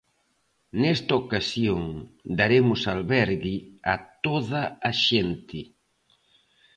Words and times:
Nesta 0.81 1.13
ocasión 1.23 1.81
daremos 2.39 2.81
albergue 2.95 3.55
a 3.93 3.95
toda 4.25 4.63
a 4.89 4.91
xente. 5.07 5.59